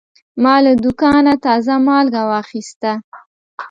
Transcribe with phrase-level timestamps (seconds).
[0.43, 2.91] ما له دوکانه تازه مالګه واخیسته.